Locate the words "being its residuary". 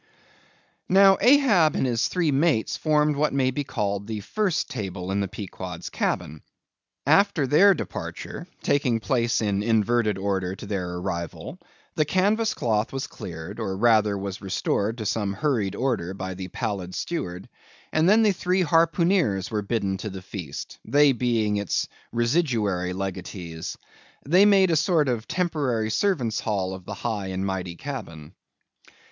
21.11-22.93